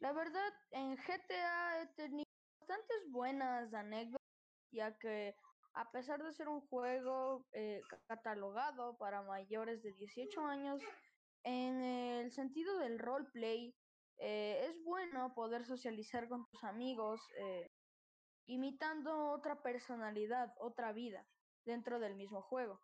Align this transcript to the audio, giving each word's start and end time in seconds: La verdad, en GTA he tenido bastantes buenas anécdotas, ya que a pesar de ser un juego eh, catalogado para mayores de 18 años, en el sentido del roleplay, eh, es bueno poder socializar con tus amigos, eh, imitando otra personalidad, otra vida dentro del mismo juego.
La 0.00 0.12
verdad, 0.12 0.52
en 0.70 0.96
GTA 0.96 1.82
he 1.82 1.86
tenido 1.96 2.24
bastantes 2.60 3.10
buenas 3.10 3.74
anécdotas, 3.74 4.18
ya 4.72 4.96
que 4.96 5.34
a 5.74 5.90
pesar 5.90 6.22
de 6.22 6.32
ser 6.32 6.48
un 6.48 6.60
juego 6.68 7.46
eh, 7.52 7.80
catalogado 8.06 8.96
para 8.98 9.22
mayores 9.22 9.82
de 9.82 9.92
18 9.92 10.44
años, 10.46 10.82
en 11.42 11.82
el 11.82 12.30
sentido 12.32 12.78
del 12.78 12.98
roleplay, 12.98 13.74
eh, 14.18 14.66
es 14.68 14.84
bueno 14.84 15.34
poder 15.34 15.64
socializar 15.64 16.28
con 16.28 16.46
tus 16.46 16.62
amigos, 16.62 17.20
eh, 17.36 17.68
imitando 18.46 19.30
otra 19.30 19.62
personalidad, 19.62 20.54
otra 20.58 20.92
vida 20.92 21.26
dentro 21.64 21.98
del 21.98 22.14
mismo 22.14 22.42
juego. 22.42 22.80